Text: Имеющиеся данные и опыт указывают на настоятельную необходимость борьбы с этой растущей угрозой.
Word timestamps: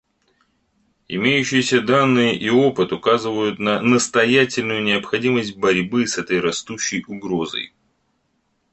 Имеющиеся 1.09 1.79
данные 1.79 2.35
и 2.35 2.49
опыт 2.49 2.91
указывают 2.91 3.59
на 3.59 3.79
настоятельную 3.83 4.81
необходимость 4.81 5.57
борьбы 5.57 6.07
с 6.07 6.17
этой 6.17 6.39
растущей 6.39 7.05
угрозой. 7.07 7.71